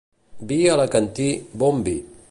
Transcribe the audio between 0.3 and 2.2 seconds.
Vi alacantí, bon vi.